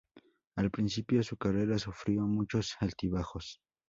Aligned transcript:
Al 0.55 0.71
principio 0.71 1.21
su 1.21 1.37
carrera 1.37 1.77
sufrió 1.77 2.23
muchos 2.23 2.75
altibajos. 2.79 3.61